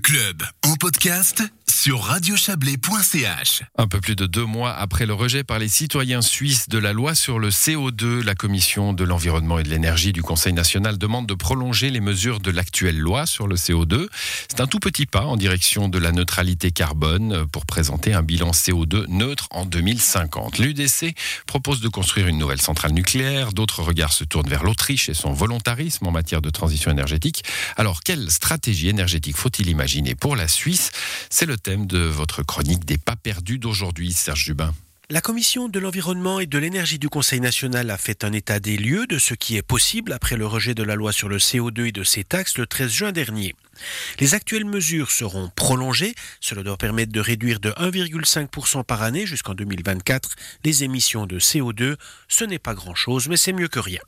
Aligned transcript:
Club 0.00 0.42
en 0.60 0.76
podcast 0.76 1.57
sur 1.70 2.02
radiochablais.ch. 2.02 3.62
Un 3.76 3.86
peu 3.86 4.00
plus 4.00 4.16
de 4.16 4.26
deux 4.26 4.44
mois 4.44 4.72
après 4.74 5.06
le 5.06 5.14
rejet 5.14 5.44
par 5.44 5.58
les 5.58 5.68
citoyens 5.68 6.22
suisses 6.22 6.68
de 6.68 6.78
la 6.78 6.92
loi 6.92 7.14
sur 7.14 7.38
le 7.38 7.50
CO2, 7.50 8.22
la 8.22 8.34
Commission 8.34 8.92
de 8.92 9.04
l'environnement 9.04 9.58
et 9.58 9.62
de 9.62 9.68
l'énergie 9.68 10.12
du 10.12 10.22
Conseil 10.22 10.52
national 10.52 10.98
demande 10.98 11.26
de 11.26 11.34
prolonger 11.34 11.90
les 11.90 12.00
mesures 12.00 12.40
de 12.40 12.50
l'actuelle 12.50 12.98
loi 12.98 13.26
sur 13.26 13.46
le 13.46 13.56
CO2. 13.56 14.08
C'est 14.48 14.60
un 14.60 14.66
tout 14.66 14.78
petit 14.78 15.06
pas 15.06 15.24
en 15.24 15.36
direction 15.36 15.88
de 15.88 15.98
la 15.98 16.12
neutralité 16.12 16.70
carbone 16.70 17.46
pour 17.52 17.66
présenter 17.66 18.14
un 18.14 18.22
bilan 18.22 18.52
CO2 18.52 19.06
neutre 19.08 19.48
en 19.50 19.66
2050. 19.66 20.58
L'UDC 20.58 21.14
propose 21.46 21.80
de 21.80 21.88
construire 21.88 22.28
une 22.28 22.38
nouvelle 22.38 22.60
centrale 22.62 22.92
nucléaire. 22.92 23.52
D'autres 23.52 23.82
regards 23.82 24.12
se 24.12 24.24
tournent 24.24 24.48
vers 24.48 24.64
l'Autriche 24.64 25.08
et 25.08 25.14
son 25.14 25.32
volontarisme 25.32 26.06
en 26.06 26.12
matière 26.12 26.40
de 26.40 26.50
transition 26.50 26.90
énergétique. 26.90 27.44
Alors, 27.76 28.00
quelle 28.02 28.30
stratégie 28.30 28.88
énergétique 28.88 29.36
faut-il 29.36 29.68
imaginer 29.68 30.14
pour 30.14 30.34
la 30.34 30.48
Suisse? 30.48 30.90
C'est 31.30 31.46
le 31.46 31.57
thème 31.58 31.86
de 31.86 31.98
votre 31.98 32.42
chronique 32.42 32.84
des 32.84 32.98
pas 32.98 33.16
perdus 33.16 33.58
d'aujourd'hui, 33.58 34.12
Serge 34.12 34.44
Jubin. 34.44 34.72
La 35.10 35.22
Commission 35.22 35.68
de 35.68 35.78
l'environnement 35.78 36.38
et 36.38 36.44
de 36.44 36.58
l'énergie 36.58 36.98
du 36.98 37.08
Conseil 37.08 37.40
national 37.40 37.90
a 37.90 37.96
fait 37.96 38.24
un 38.24 38.32
état 38.34 38.60
des 38.60 38.76
lieux 38.76 39.06
de 39.06 39.18
ce 39.18 39.32
qui 39.32 39.56
est 39.56 39.62
possible 39.62 40.12
après 40.12 40.36
le 40.36 40.46
rejet 40.46 40.74
de 40.74 40.82
la 40.82 40.96
loi 40.96 41.12
sur 41.12 41.30
le 41.30 41.38
CO2 41.38 41.86
et 41.86 41.92
de 41.92 42.04
ses 42.04 42.24
taxes 42.24 42.58
le 42.58 42.66
13 42.66 42.90
juin 42.90 43.12
dernier. 43.12 43.54
Les 44.20 44.34
actuelles 44.34 44.64
mesures 44.64 45.10
seront 45.10 45.50
prolongées. 45.54 46.14
Cela 46.40 46.62
doit 46.62 46.76
permettre 46.76 47.12
de 47.12 47.20
réduire 47.20 47.60
de 47.60 47.70
1,5% 47.70 48.84
par 48.84 49.02
année 49.02 49.26
jusqu'en 49.26 49.54
2024 49.54 50.36
les 50.64 50.84
émissions 50.84 51.26
de 51.26 51.38
CO2. 51.38 51.96
Ce 52.28 52.44
n'est 52.44 52.58
pas 52.58 52.74
grand-chose, 52.74 53.28
mais 53.28 53.36
c'est 53.36 53.52
mieux 53.52 53.68
que 53.68 53.80
rien. 53.80 54.00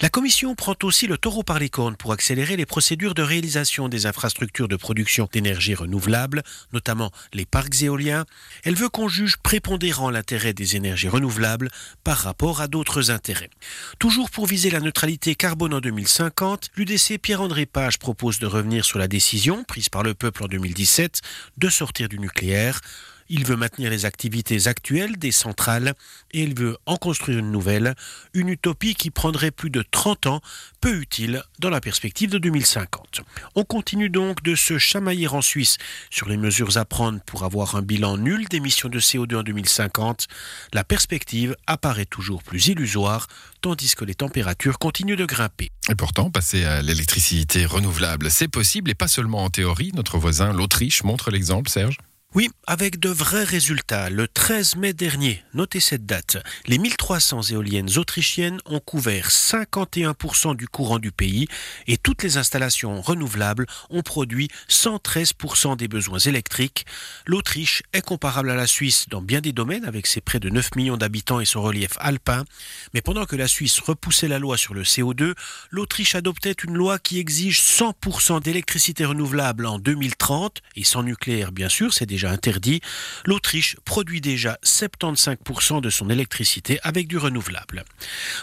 La 0.00 0.08
Commission 0.08 0.54
prend 0.54 0.74
aussi 0.82 1.06
le 1.06 1.18
taureau 1.18 1.42
par 1.42 1.58
les 1.58 1.68
cornes 1.68 1.96
pour 1.96 2.12
accélérer 2.12 2.56
les 2.56 2.66
procédures 2.66 3.14
de 3.14 3.22
réalisation 3.22 3.88
des 3.88 4.06
infrastructures 4.06 4.68
de 4.68 4.76
production 4.76 5.28
d'énergie 5.32 5.74
renouvelable, 5.74 6.42
notamment 6.72 7.12
les 7.32 7.46
parcs 7.46 7.82
éoliens. 7.82 8.24
Elle 8.64 8.74
veut 8.74 8.88
qu'on 8.88 9.08
juge 9.08 9.36
prépondérant 9.38 10.10
l'intérêt 10.10 10.52
des 10.52 10.76
énergies 10.76 11.08
renouvelables 11.08 11.70
par 12.04 12.18
rapport 12.18 12.60
à 12.60 12.68
d'autres 12.68 13.10
intérêts. 13.10 13.50
Toujours 13.98 14.30
pour 14.30 14.46
viser 14.46 14.70
la 14.70 14.80
neutralité 14.80 15.34
carbone 15.34 15.74
en 15.74 15.80
2050, 15.80 16.70
l'UDC 16.76 17.18
Pierre-André 17.20 17.66
Page 17.66 17.98
propose 17.98 18.38
de 18.38 18.46
revenir 18.46 18.84
sur 18.84 18.95
la 18.98 19.08
décision 19.08 19.64
prise 19.64 19.88
par 19.88 20.02
le 20.02 20.14
peuple 20.14 20.44
en 20.44 20.48
2017 20.48 21.20
de 21.58 21.68
sortir 21.68 22.08
du 22.08 22.18
nucléaire. 22.18 22.80
Il 23.28 23.44
veut 23.44 23.56
maintenir 23.56 23.90
les 23.90 24.04
activités 24.04 24.66
actuelles 24.66 25.16
des 25.16 25.32
centrales 25.32 25.94
et 26.32 26.42
il 26.42 26.58
veut 26.58 26.76
en 26.86 26.96
construire 26.96 27.38
une 27.38 27.50
nouvelle, 27.50 27.94
une 28.34 28.48
utopie 28.48 28.94
qui 28.94 29.10
prendrait 29.10 29.50
plus 29.50 29.70
de 29.70 29.84
30 29.90 30.26
ans, 30.26 30.40
peu 30.80 31.00
utile 31.00 31.42
dans 31.58 31.70
la 31.70 31.80
perspective 31.80 32.30
de 32.30 32.38
2050. 32.38 33.22
On 33.54 33.64
continue 33.64 34.10
donc 34.10 34.42
de 34.42 34.54
se 34.54 34.78
chamailler 34.78 35.28
en 35.28 35.42
Suisse 35.42 35.78
sur 36.10 36.28
les 36.28 36.36
mesures 36.36 36.76
à 36.76 36.84
prendre 36.84 37.20
pour 37.26 37.44
avoir 37.44 37.76
un 37.76 37.82
bilan 37.82 38.16
nul 38.16 38.46
d'émissions 38.48 38.88
de 38.88 39.00
CO2 39.00 39.36
en 39.36 39.42
2050. 39.42 40.26
La 40.72 40.84
perspective 40.84 41.56
apparaît 41.66 42.06
toujours 42.06 42.42
plus 42.42 42.68
illusoire, 42.68 43.26
tandis 43.60 43.94
que 43.94 44.04
les 44.04 44.14
températures 44.14 44.78
continuent 44.78 45.16
de 45.16 45.26
grimper. 45.26 45.70
Et 45.90 45.94
pourtant, 45.94 46.30
passer 46.30 46.64
à 46.64 46.82
l'électricité 46.82 47.66
renouvelable, 47.66 48.30
c'est 48.30 48.48
possible 48.48 48.90
et 48.90 48.94
pas 48.94 49.08
seulement 49.08 49.44
en 49.44 49.50
théorie. 49.50 49.92
Notre 49.94 50.18
voisin, 50.18 50.52
l'Autriche, 50.52 51.02
montre 51.04 51.30
l'exemple, 51.30 51.70
Serge. 51.70 51.98
Oui, 52.36 52.50
avec 52.66 53.00
de 53.00 53.08
vrais 53.08 53.44
résultats. 53.44 54.10
Le 54.10 54.28
13 54.28 54.76
mai 54.76 54.92
dernier, 54.92 55.42
notez 55.54 55.80
cette 55.80 56.04
date, 56.04 56.36
les 56.66 56.76
1300 56.76 57.52
éoliennes 57.52 57.88
autrichiennes 57.96 58.58
ont 58.66 58.78
couvert 58.78 59.30
51% 59.30 60.54
du 60.54 60.68
courant 60.68 60.98
du 60.98 61.12
pays 61.12 61.48
et 61.86 61.96
toutes 61.96 62.22
les 62.22 62.36
installations 62.36 63.00
renouvelables 63.00 63.64
ont 63.88 64.02
produit 64.02 64.50
113% 64.68 65.78
des 65.78 65.88
besoins 65.88 66.18
électriques. 66.18 66.84
L'Autriche 67.24 67.82
est 67.94 68.02
comparable 68.02 68.50
à 68.50 68.54
la 68.54 68.66
Suisse 68.66 69.06
dans 69.08 69.22
bien 69.22 69.40
des 69.40 69.52
domaines 69.52 69.86
avec 69.86 70.06
ses 70.06 70.20
près 70.20 70.38
de 70.38 70.50
9 70.50 70.74
millions 70.74 70.98
d'habitants 70.98 71.40
et 71.40 71.46
son 71.46 71.62
relief 71.62 71.92
alpin. 72.00 72.44
Mais 72.92 73.00
pendant 73.00 73.24
que 73.24 73.36
la 73.36 73.48
Suisse 73.48 73.80
repoussait 73.80 74.28
la 74.28 74.38
loi 74.38 74.58
sur 74.58 74.74
le 74.74 74.82
CO2, 74.82 75.32
l'Autriche 75.70 76.14
adoptait 76.14 76.52
une 76.52 76.74
loi 76.74 76.98
qui 76.98 77.18
exige 77.18 77.62
100% 77.62 78.42
d'électricité 78.42 79.06
renouvelable 79.06 79.64
en 79.64 79.78
2030 79.78 80.60
et 80.76 80.84
sans 80.84 81.02
nucléaire 81.02 81.50
bien 81.50 81.70
sûr, 81.70 81.94
c'est 81.94 82.04
interdit, 82.30 82.80
l'Autriche 83.24 83.76
produit 83.84 84.20
déjà 84.20 84.58
75% 84.64 85.80
de 85.80 85.90
son 85.90 86.10
électricité 86.10 86.78
avec 86.82 87.08
du 87.08 87.18
renouvelable. 87.18 87.84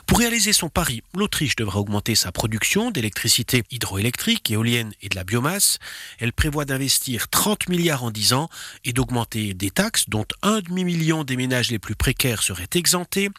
Pour 0.05 0.19
réaliser 0.19 0.53
son 0.53 0.69
pari, 0.69 1.03
l'Autriche 1.15 1.55
devra 1.55 1.79
augmenter 1.79 2.15
sa 2.15 2.31
production 2.31 2.91
d'électricité 2.91 3.63
hydroélectrique, 3.71 4.51
éolienne 4.51 4.93
et 5.01 5.09
de 5.09 5.15
la 5.15 5.23
biomasse. 5.23 5.79
Elle 6.19 6.33
prévoit 6.33 6.65
d'investir 6.65 7.29
30 7.29 7.69
milliards 7.69 8.03
en 8.03 8.11
10 8.11 8.33
ans 8.33 8.49
et 8.85 8.93
d'augmenter 8.93 9.53
des 9.53 9.71
taxes 9.71 10.09
dont 10.09 10.25
un 10.41 10.61
demi-million 10.61 11.23
des 11.23 11.37
ménages 11.37 11.71
les 11.71 11.79
plus 11.79 11.95
précaires 11.95 12.43
seraient 12.43 12.69
exemptés. 12.75 13.29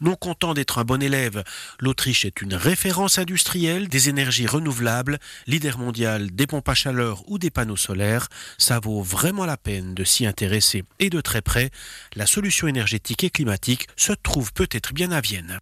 Non 0.00 0.16
content 0.16 0.54
d'être 0.54 0.78
un 0.78 0.84
bon 0.84 1.02
élève, 1.02 1.44
l'Autriche 1.78 2.24
est 2.24 2.40
une 2.40 2.54
référence 2.54 3.18
industrielle 3.18 3.88
des 3.88 4.08
énergies 4.08 4.46
renouvelables, 4.46 5.18
leader 5.46 5.78
mondial 5.78 6.30
des 6.30 6.46
pompes 6.46 6.68
à 6.70 6.74
chaleur 6.74 7.22
ou 7.28 7.38
des 7.38 7.50
panneaux 7.50 7.76
solaires. 7.76 8.28
Ça 8.56 8.80
vaut 8.80 9.02
vraiment 9.02 9.44
la 9.44 9.58
peine 9.58 9.94
de 9.94 10.04
s'y 10.04 10.26
intéresser 10.26 10.84
et 11.00 11.10
de 11.10 11.20
très 11.20 11.42
près. 11.42 11.70
La 12.16 12.26
solution 12.26 12.66
énergétique 12.66 13.24
et 13.24 13.30
climatique 13.30 13.88
se 13.94 14.12
trouve 14.12 14.54
peut-être 14.54 14.94
bien 14.94 15.12
à 15.12 15.20
Vienne. 15.20 15.60